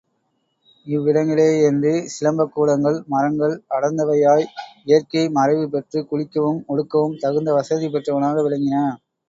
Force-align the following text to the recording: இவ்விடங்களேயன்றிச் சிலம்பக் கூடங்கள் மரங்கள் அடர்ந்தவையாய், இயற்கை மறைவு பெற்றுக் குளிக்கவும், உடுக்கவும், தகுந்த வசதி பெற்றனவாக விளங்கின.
இவ்விடங்களேயன்றிச் 0.87 2.07
சிலம்பக் 2.13 2.53
கூடங்கள் 2.53 2.97
மரங்கள் 3.07 3.55
அடர்ந்தவையாய், 3.77 4.47
இயற்கை 4.85 5.25
மறைவு 5.31 5.65
பெற்றுக் 5.69 6.09
குளிக்கவும், 6.11 6.61
உடுக்கவும், 6.69 7.17
தகுந்த 7.19 7.51
வசதி 7.59 7.89
பெற்றனவாக 7.89 8.43
விளங்கின. 8.43 8.85